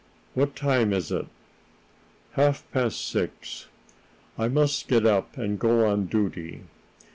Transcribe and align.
"What 0.33 0.55
time 0.55 0.93
is 0.93 1.11
it?" 1.11 1.27
"Half 2.31 2.63
past 2.71 3.07
six." 3.07 3.67
"I 4.35 4.47
must 4.47 4.87
get 4.87 5.05
up 5.05 5.37
and 5.37 5.59
go 5.59 5.85
on 5.85 6.07
duty." 6.07 6.63